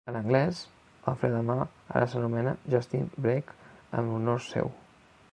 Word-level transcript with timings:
En 0.09 0.15
anglès, 0.19 0.59
el 1.09 1.17
fre 1.23 1.29
de 1.33 1.41
mà 1.49 1.57
ara 1.99 2.07
s'anomena 2.13 2.53
"Justin 2.75 3.05
Brake" 3.25 3.57
en 3.99 4.09
honor 4.15 4.43
seu. 4.47 4.73